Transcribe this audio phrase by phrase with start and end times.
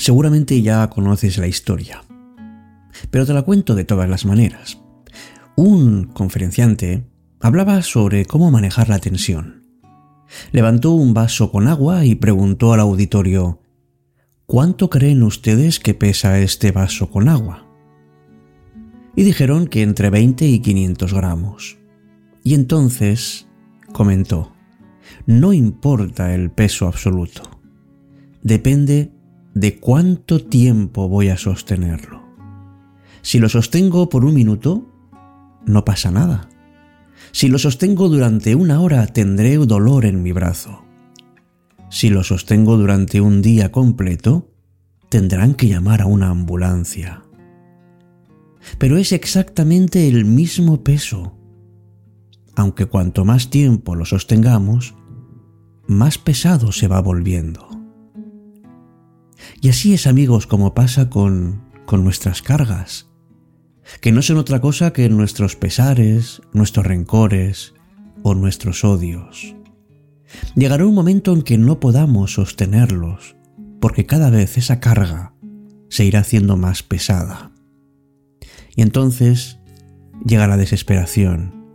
[0.00, 2.02] Seguramente ya conoces la historia,
[3.10, 4.78] pero te la cuento de todas las maneras.
[5.56, 7.06] Un conferenciante
[7.40, 9.66] hablaba sobre cómo manejar la tensión.
[10.52, 13.59] Levantó un vaso con agua y preguntó al auditorio,
[14.50, 17.68] ¿cuánto creen ustedes que pesa este vaso con agua?
[19.14, 21.78] Y dijeron que entre 20 y 500 gramos.
[22.42, 23.46] Y entonces
[23.92, 24.52] comentó,
[25.24, 27.42] no importa el peso absoluto,
[28.42, 29.12] depende
[29.54, 32.20] de cuánto tiempo voy a sostenerlo.
[33.22, 34.92] Si lo sostengo por un minuto,
[35.64, 36.48] no pasa nada.
[37.30, 40.90] Si lo sostengo durante una hora, tendré dolor en mi brazo.
[41.90, 44.49] Si lo sostengo durante un día completo,
[45.10, 47.24] tendrán que llamar a una ambulancia.
[48.78, 51.36] Pero es exactamente el mismo peso.
[52.56, 54.94] Aunque cuanto más tiempo lo sostengamos,
[55.86, 57.68] más pesado se va volviendo.
[59.60, 63.08] Y así es amigos como pasa con, con nuestras cargas,
[64.00, 67.74] que no son otra cosa que nuestros pesares, nuestros rencores
[68.22, 69.56] o nuestros odios.
[70.54, 73.36] Llegará un momento en que no podamos sostenerlos,
[73.80, 75.34] porque cada vez esa carga
[75.88, 77.52] se irá haciendo más pesada.
[78.76, 79.58] Y entonces
[80.24, 81.66] llega la desesperación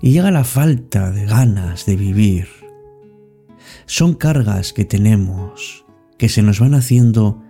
[0.00, 2.48] y llega la falta de ganas de vivir.
[3.86, 5.84] Son cargas que tenemos
[6.18, 7.42] que se nos van haciendo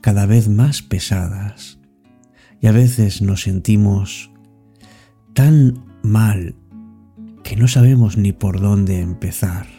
[0.00, 1.78] cada vez más pesadas
[2.60, 4.30] y a veces nos sentimos
[5.34, 6.54] tan mal
[7.42, 9.75] que no sabemos ni por dónde empezar.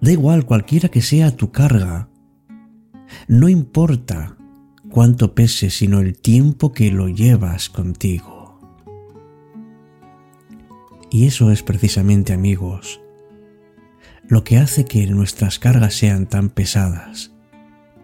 [0.00, 2.08] Da igual cualquiera que sea tu carga,
[3.26, 4.36] no importa
[4.90, 8.60] cuánto pese, sino el tiempo que lo llevas contigo.
[11.10, 13.00] Y eso es precisamente, amigos,
[14.28, 17.32] lo que hace que nuestras cargas sean tan pesadas,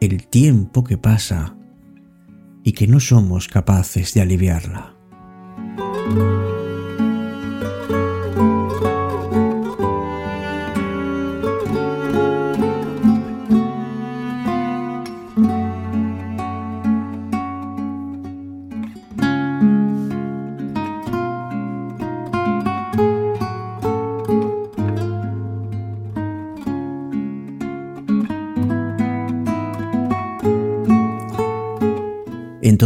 [0.01, 1.57] el tiempo que pasa
[2.63, 4.95] y que no somos capaces de aliviarla.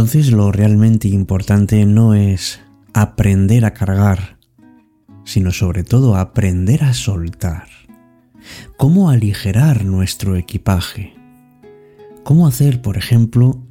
[0.09, 2.61] Entonces lo realmente importante no es
[2.95, 4.39] aprender a cargar,
[5.23, 7.67] sino sobre todo aprender a soltar.
[8.75, 11.13] ¿Cómo aligerar nuestro equipaje?
[12.23, 13.63] ¿Cómo hacer, por ejemplo,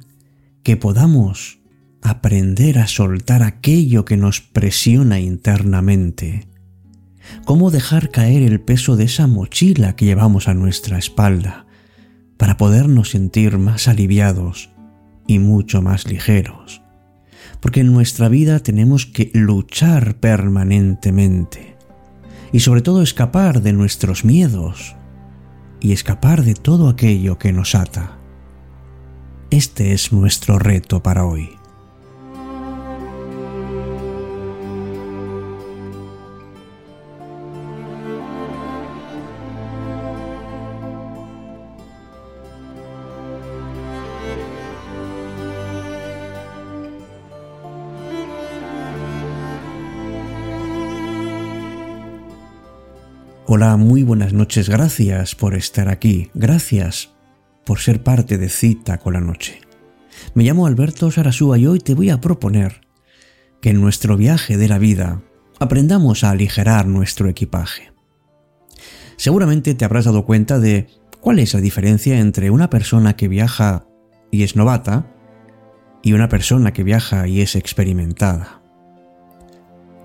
[0.63, 1.59] que podamos
[2.01, 6.47] aprender a soltar aquello que nos presiona internamente?
[7.43, 11.65] ¿Cómo dejar caer el peso de esa mochila que llevamos a nuestra espalda
[12.37, 14.69] para podernos sentir más aliviados
[15.29, 16.81] y mucho más ligeros,
[17.59, 21.77] porque en nuestra vida tenemos que luchar permanentemente
[22.51, 24.95] y sobre todo escapar de nuestros miedos
[25.79, 28.17] y escapar de todo aquello que nos ata.
[29.51, 31.58] Este es nuestro reto para hoy.
[53.51, 57.15] Hola, muy buenas noches, gracias por estar aquí, gracias
[57.65, 59.59] por ser parte de Cita con la Noche.
[60.35, 62.81] Me llamo Alberto Sarasúa y hoy te voy a proponer
[63.59, 65.23] que en nuestro viaje de la vida
[65.59, 67.91] aprendamos a aligerar nuestro equipaje.
[69.17, 70.85] Seguramente te habrás dado cuenta de
[71.19, 73.87] cuál es la diferencia entre una persona que viaja
[74.29, 75.11] y es novata
[76.03, 78.61] y una persona que viaja y es experimentada.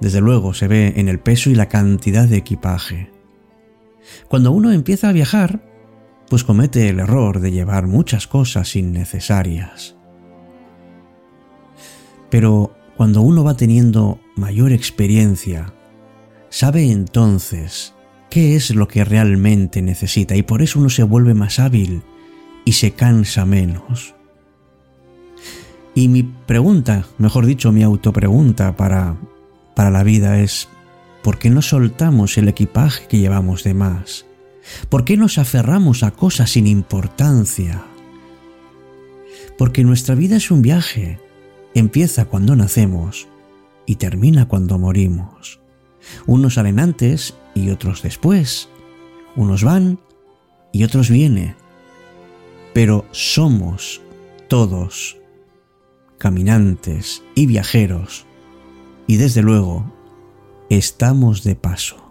[0.01, 3.14] Desde luego se ve en el peso y la cantidad de equipaje.
[4.29, 5.61] Cuando uno empieza a viajar,
[6.29, 9.97] pues comete el error de llevar muchas cosas innecesarias.
[12.31, 15.73] Pero cuando uno va teniendo mayor experiencia,
[16.49, 17.95] sabe entonces
[18.31, 22.03] qué es lo que realmente necesita y por eso uno se vuelve más hábil
[22.65, 24.15] y se cansa menos.
[25.95, 29.17] Y mi pregunta, mejor dicho, mi autopregunta para,
[29.77, 30.69] para la vida es,
[31.25, 34.27] ¿Por qué no soltamos el equipaje que llevamos de más?
[34.91, 37.83] ¿Por qué nos aferramos a cosas sin importancia?
[39.57, 41.19] Porque nuestra vida es un viaje.
[41.75, 43.27] Empieza cuando nacemos
[43.87, 45.61] y termina cuando morimos.
[46.27, 48.69] Unos salen antes y otros después.
[49.35, 49.99] Unos van
[50.73, 51.57] y otros vienen.
[52.75, 54.03] Pero somos
[54.49, 55.17] todos
[56.19, 58.27] caminantes y viajeros.
[59.07, 59.94] Y desde luego,
[60.69, 62.05] estamos de paso.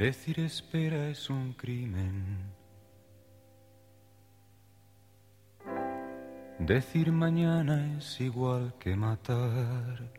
[0.00, 2.59] Decir espera es un crimen.
[6.60, 10.12] Decir mañana es igual que matar.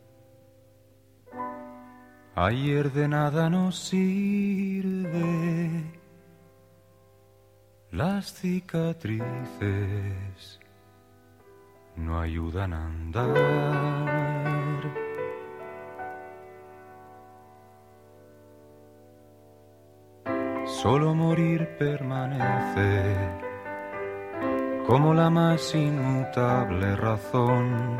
[2.33, 5.21] Ayer de nada nos sirve.
[7.91, 9.21] Las cicatrices
[11.95, 14.01] no ayudan a andar.
[20.65, 23.50] Solo morir permanece
[24.87, 27.97] como la más inmutable razón.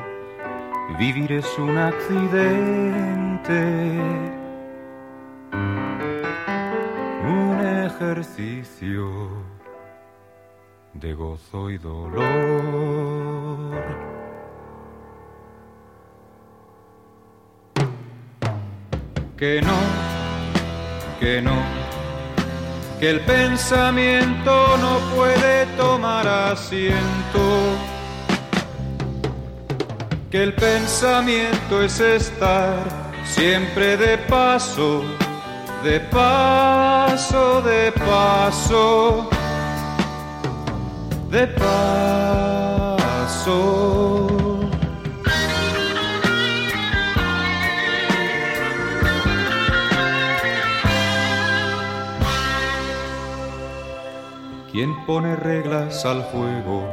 [1.00, 3.62] Vivir es un accidente,
[7.24, 9.10] un ejercicio
[10.94, 12.22] de gozo y dolor.
[19.38, 19.78] Que no,
[21.20, 21.81] que no
[23.02, 27.42] que el pensamiento no puede tomar asiento,
[30.30, 32.78] que el pensamiento es estar
[33.26, 35.04] siempre de paso,
[35.84, 39.28] de paso, de paso,
[41.32, 41.82] de paso.
[54.82, 56.90] Quien pone reglas al juego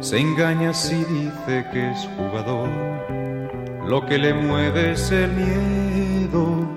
[0.00, 2.68] se engaña si dice que es jugador.
[3.88, 6.68] Lo que le mueve es el miedo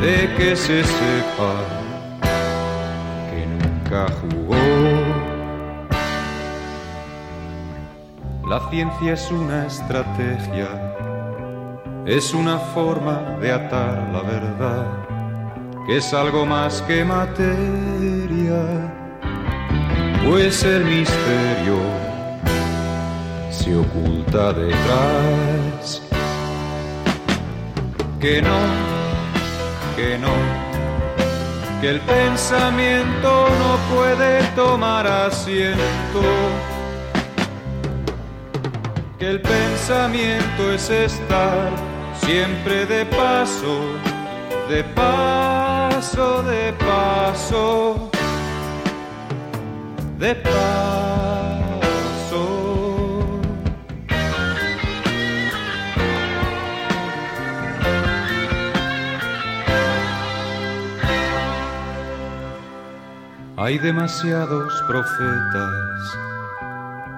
[0.00, 1.54] de que se sepa
[3.32, 4.54] que nunca jugó.
[8.48, 10.68] La ciencia es una estrategia,
[12.06, 15.09] es una forma de atar la verdad
[15.90, 18.62] es algo más que materia,
[20.24, 21.78] pues el misterio
[23.50, 26.00] se oculta detrás.
[28.20, 28.58] Que no,
[29.96, 30.32] que no,
[31.80, 36.22] que el pensamiento no puede tomar asiento.
[39.18, 41.68] Que el pensamiento es estar
[42.20, 43.80] siempre de paso,
[44.68, 45.59] de paso
[46.00, 48.10] paso de paso,
[50.18, 50.62] de paso.
[63.58, 66.18] Hay demasiados profetas,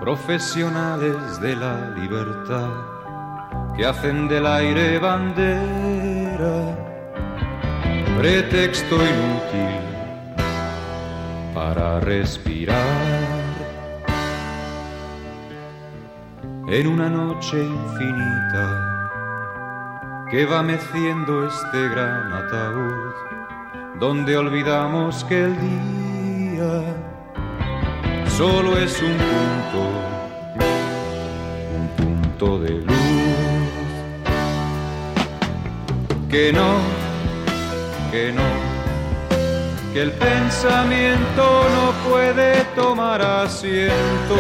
[0.00, 2.72] profesionales de la libertad,
[3.76, 6.81] que hacen del aire bandera
[8.19, 9.81] pretexto inútil
[11.54, 12.76] para respirar.
[16.69, 18.64] En una noche infinita
[20.31, 23.12] que va meciendo este gran ataúd,
[24.00, 26.83] donde olvidamos que el día
[28.26, 29.81] solo es un punto,
[31.76, 33.12] un punto de luz
[36.31, 37.01] que no
[38.12, 38.42] que no,
[39.95, 44.37] que el pensamiento no puede tomar asiento,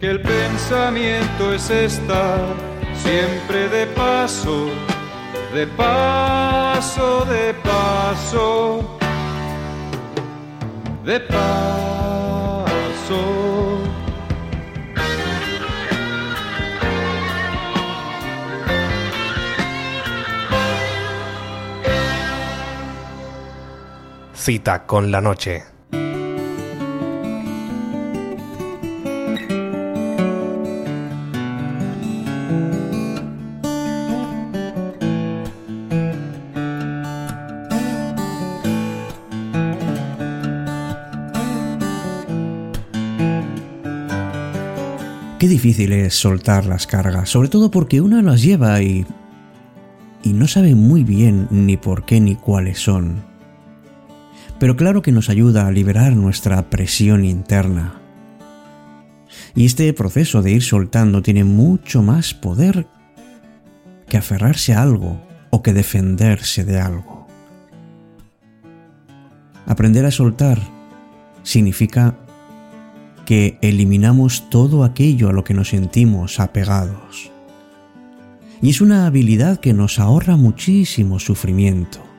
[0.00, 2.40] que el pensamiento es estar
[2.96, 4.70] siempre de paso,
[5.54, 8.98] de paso, de paso,
[11.04, 11.91] de paso.
[24.44, 25.62] Cita con la noche.
[45.38, 49.06] Qué difícil es soltar las cargas, sobre todo porque una las lleva y...
[50.24, 53.31] y no sabe muy bien ni por qué ni cuáles son.
[54.62, 58.00] Pero claro que nos ayuda a liberar nuestra presión interna.
[59.56, 62.86] Y este proceso de ir soltando tiene mucho más poder
[64.06, 67.26] que aferrarse a algo o que defenderse de algo.
[69.66, 70.60] Aprender a soltar
[71.42, 72.16] significa
[73.26, 77.32] que eliminamos todo aquello a lo que nos sentimos apegados.
[78.60, 82.11] Y es una habilidad que nos ahorra muchísimo sufrimiento.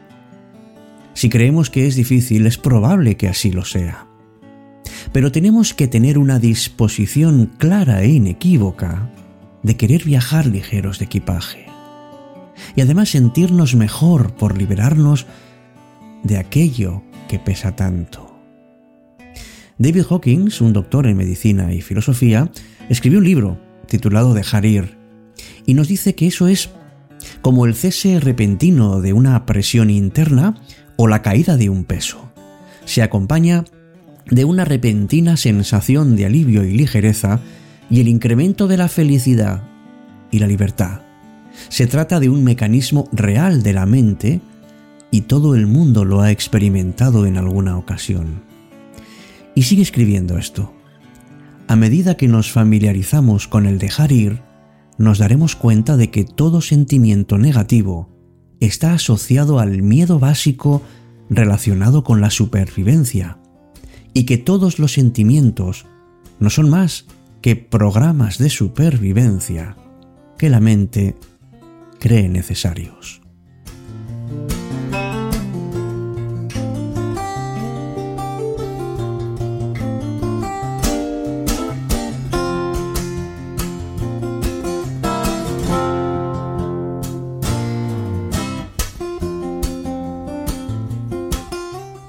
[1.14, 4.08] Si creemos que es difícil, es probable que así lo sea.
[5.12, 9.12] Pero tenemos que tener una disposición clara e inequívoca
[9.62, 11.66] de querer viajar ligeros de equipaje.
[12.76, 15.26] Y además sentirnos mejor por liberarnos
[16.24, 18.34] de aquello que pesa tanto.
[19.78, 22.52] David Hawkins, un doctor en medicina y filosofía,
[22.90, 24.98] escribió un libro titulado Dejar ir
[25.66, 26.70] y nos dice que eso es
[27.42, 30.56] como el cese repentino de una presión interna
[30.96, 32.32] o la caída de un peso.
[32.86, 33.66] Se acompaña
[34.30, 37.40] de una repentina sensación de alivio y ligereza
[37.90, 39.64] y el incremento de la felicidad
[40.32, 41.02] y la libertad.
[41.70, 44.42] Se trata de un mecanismo real de la mente
[45.12, 48.42] y todo el mundo lo ha experimentado en alguna ocasión.
[49.56, 50.74] Y sigue escribiendo esto.
[51.68, 54.42] A medida que nos familiarizamos con el dejar ir,
[54.98, 58.10] nos daremos cuenta de que todo sentimiento negativo
[58.66, 60.82] está asociado al miedo básico
[61.30, 63.38] relacionado con la supervivencia
[64.14, 65.86] y que todos los sentimientos
[66.40, 67.06] no son más
[67.42, 69.76] que programas de supervivencia
[70.38, 71.16] que la mente
[72.00, 73.22] cree necesarios.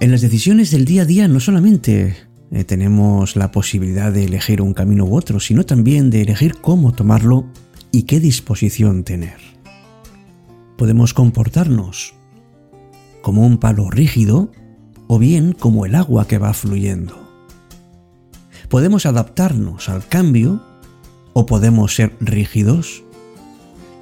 [0.05, 2.15] En las decisiones del día a día no solamente
[2.51, 6.93] eh, tenemos la posibilidad de elegir un camino u otro, sino también de elegir cómo
[6.93, 7.47] tomarlo
[7.91, 9.39] y qué disposición tener.
[10.77, 12.13] Podemos comportarnos
[13.23, 14.53] como un palo rígido
[15.07, 17.17] o bien como el agua que va fluyendo.
[18.69, 20.63] Podemos adaptarnos al cambio
[21.33, 23.05] o podemos ser rígidos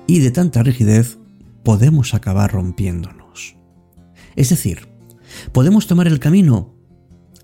[0.09, 1.19] y de tanta rigidez
[1.63, 3.55] podemos acabar rompiéndonos.
[4.35, 4.92] Es decir,
[5.53, 6.75] Podemos tomar el camino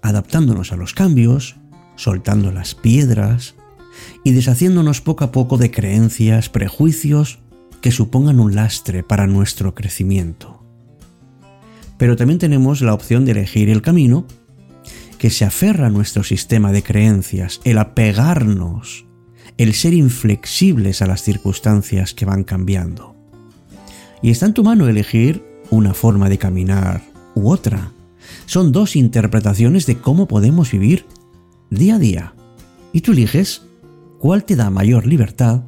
[0.02, 1.57] adaptándonos a los cambios,
[1.97, 3.54] soltando las piedras
[4.25, 7.40] y deshaciéndonos poco a poco de creencias, prejuicios
[7.80, 10.64] que supongan un lastre para nuestro crecimiento.
[11.97, 14.25] Pero también tenemos la opción de elegir el camino
[15.18, 19.04] que se aferra a nuestro sistema de creencias, el apegarnos,
[19.57, 23.16] el ser inflexibles a las circunstancias que van cambiando.
[24.23, 27.02] Y está en tu mano elegir una forma de caminar
[27.47, 27.92] otra.
[28.47, 31.07] Son dos interpretaciones de cómo podemos vivir
[31.71, 32.35] día a día.
[32.92, 33.62] Y tú eliges
[34.18, 35.62] cuál te da mayor libertad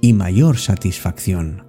[0.00, 1.64] y mayor satisfacción.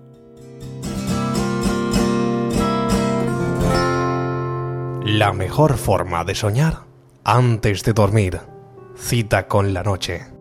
[5.05, 6.85] La mejor forma de soñar
[7.23, 8.39] antes de dormir.
[8.95, 10.40] Cita con la noche.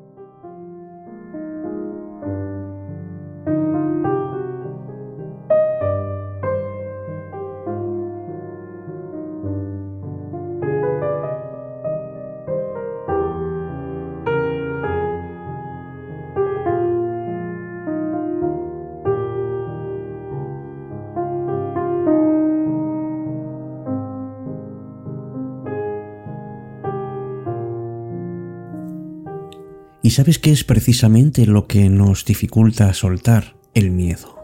[30.02, 33.56] ¿Y sabes qué es precisamente lo que nos dificulta soltar?
[33.74, 34.38] El miedo.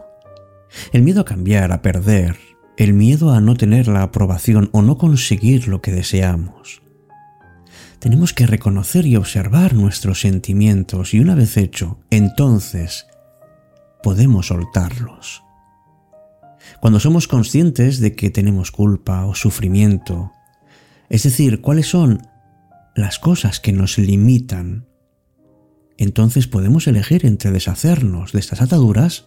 [0.93, 2.37] El miedo a cambiar, a perder,
[2.77, 6.83] el miedo a no tener la aprobación o no conseguir lo que deseamos.
[7.99, 13.07] Tenemos que reconocer y observar nuestros sentimientos y una vez hecho, entonces
[14.03, 15.43] podemos soltarlos.
[16.79, 20.31] Cuando somos conscientes de que tenemos culpa o sufrimiento,
[21.09, 22.27] es decir, cuáles son
[22.95, 24.86] las cosas que nos limitan
[25.97, 29.25] entonces podemos elegir entre deshacernos de estas ataduras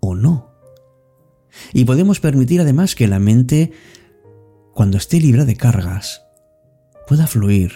[0.00, 0.52] o no.
[1.72, 3.72] Y podemos permitir además que la mente,
[4.74, 6.22] cuando esté libre de cargas,
[7.06, 7.72] pueda fluir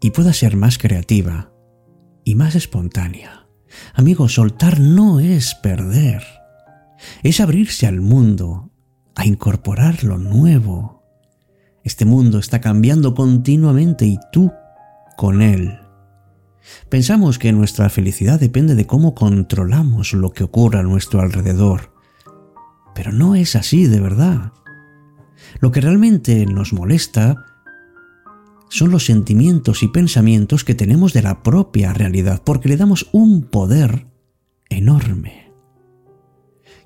[0.00, 1.52] y pueda ser más creativa
[2.24, 3.46] y más espontánea.
[3.94, 6.22] Amigos, soltar no es perder,
[7.22, 8.70] es abrirse al mundo,
[9.14, 11.02] a incorporar lo nuevo.
[11.84, 14.52] Este mundo está cambiando continuamente y tú
[15.16, 15.78] con él
[16.88, 21.92] Pensamos que nuestra felicidad depende de cómo controlamos lo que ocurre a nuestro alrededor.
[22.94, 24.52] Pero no es así de verdad.
[25.60, 27.46] Lo que realmente nos molesta
[28.68, 33.42] son los sentimientos y pensamientos que tenemos de la propia realidad, porque le damos un
[33.42, 34.06] poder
[34.68, 35.52] enorme.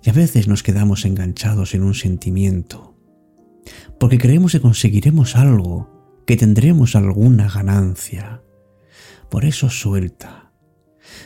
[0.03, 2.95] Y a veces nos quedamos enganchados en un sentimiento,
[4.01, 8.43] porque creemos que conseguiremos algo, que tendremos alguna ganancia.
[9.35, 10.53] Por eso suelta.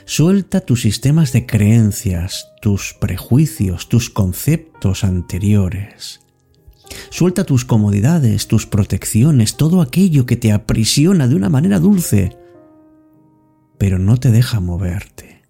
[0.06, 6.20] Suelta tus sistemas de creencias, tus prejuicios, tus conceptos anteriores.
[7.10, 12.34] Suelta tus comodidades, tus protecciones, todo aquello que te aprisiona de una manera dulce,
[13.76, 15.42] pero no te deja moverte.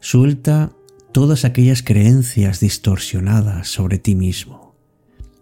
[0.00, 0.72] Suelta
[1.12, 4.74] todas aquellas creencias distorsionadas sobre ti mismo.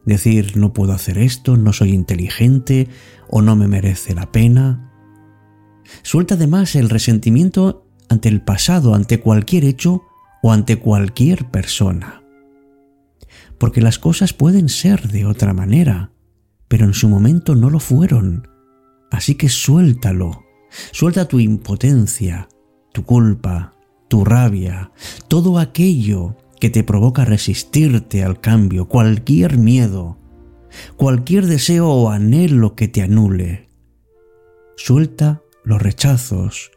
[0.05, 2.87] Decir no puedo hacer esto, no soy inteligente
[3.31, 4.89] o no me merece la pena.
[6.03, 10.03] Suelta además el resentimiento ante el pasado, ante cualquier hecho
[10.43, 12.23] o ante cualquier persona.
[13.59, 16.13] Porque las cosas pueden ser de otra manera,
[16.69, 18.49] pero en su momento no lo fueron.
[19.11, 20.45] Así que suéltalo.
[20.93, 22.49] Suelta tu impotencia,
[22.93, 23.75] tu culpa,
[24.09, 24.93] tu rabia,
[25.29, 30.19] todo aquello que te provoca resistirte al cambio, cualquier miedo,
[30.97, 33.69] cualquier deseo o anhelo que te anule.
[34.77, 36.71] Suelta los rechazos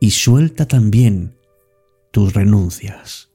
[0.00, 1.36] y suelta también
[2.10, 3.28] tus renuncias.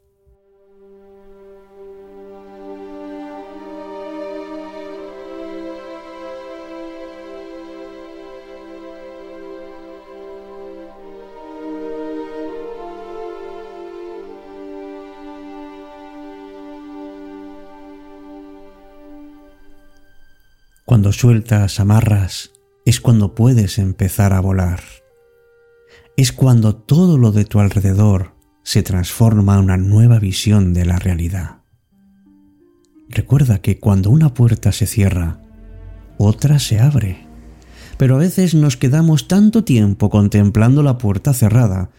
[20.85, 22.52] Cuando sueltas amarras,
[22.85, 24.81] es cuando puedes empezar a volar.
[26.17, 30.97] Es cuando todo lo de tu alrededor se transforma en una nueva visión de la
[30.99, 31.61] realidad.
[33.09, 35.39] Recuerda que cuando una puerta se cierra,
[36.17, 37.25] otra se abre.
[37.97, 41.91] Pero a veces nos quedamos tanto tiempo contemplando la puerta cerrada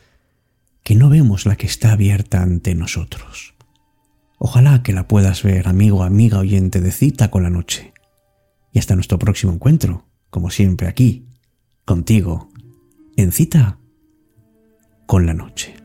[0.83, 3.55] que no vemos la que está abierta ante nosotros.
[4.39, 7.95] Ojalá que la puedas ver, amigo, amiga oyente de cita con la noche.
[8.73, 10.04] Y hasta nuestro próximo encuentro
[10.35, 11.29] como siempre aquí,
[11.85, 12.49] contigo,
[13.17, 13.79] en cita
[15.07, 15.77] con la noche.